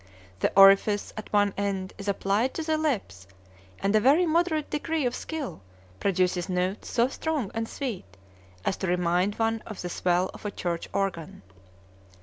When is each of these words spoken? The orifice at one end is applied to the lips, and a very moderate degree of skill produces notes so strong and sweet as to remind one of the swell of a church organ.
The 0.39 0.51
orifice 0.57 1.13
at 1.15 1.31
one 1.31 1.53
end 1.57 1.93
is 1.99 2.07
applied 2.07 2.55
to 2.55 2.63
the 2.63 2.75
lips, 2.75 3.27
and 3.77 3.95
a 3.95 3.99
very 3.99 4.25
moderate 4.25 4.71
degree 4.71 5.05
of 5.05 5.13
skill 5.13 5.61
produces 5.99 6.49
notes 6.49 6.89
so 6.89 7.07
strong 7.07 7.51
and 7.53 7.69
sweet 7.69 8.17
as 8.65 8.77
to 8.77 8.87
remind 8.87 9.35
one 9.35 9.61
of 9.67 9.83
the 9.83 9.89
swell 9.89 10.31
of 10.33 10.43
a 10.43 10.49
church 10.49 10.89
organ. 10.91 11.43